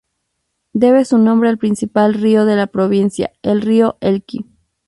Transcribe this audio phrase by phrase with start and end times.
[0.73, 4.47] Debe su nombre al principal río de la provincia: el río Elqui.